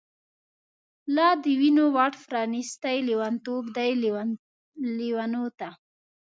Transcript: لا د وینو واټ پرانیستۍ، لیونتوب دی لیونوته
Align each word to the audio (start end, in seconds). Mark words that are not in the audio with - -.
لا 1.15 1.29
د 1.43 1.45
وینو 1.59 1.85
واټ 1.95 2.13
پرانیستۍ، 2.27 2.97
لیونتوب 3.07 3.63
دی 3.77 3.91
لیونوته 5.03 5.69